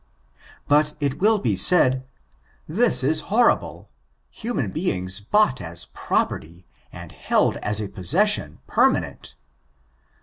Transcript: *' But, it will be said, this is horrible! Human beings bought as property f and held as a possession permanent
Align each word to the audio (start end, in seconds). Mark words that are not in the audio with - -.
*' 0.37 0.67
But, 0.67 0.95
it 0.99 1.19
will 1.19 1.37
be 1.37 1.55
said, 1.55 2.03
this 2.67 3.03
is 3.03 3.21
horrible! 3.29 3.87
Human 4.31 4.71
beings 4.71 5.19
bought 5.19 5.61
as 5.61 5.85
property 5.93 6.65
f 6.91 7.03
and 7.03 7.11
held 7.11 7.57
as 7.57 7.79
a 7.79 7.87
possession 7.87 8.57
permanent 8.65 9.35